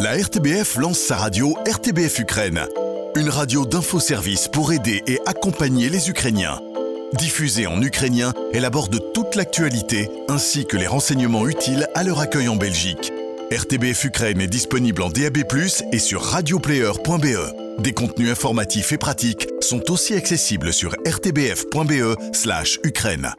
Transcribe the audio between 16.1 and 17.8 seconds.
radioplayer.be.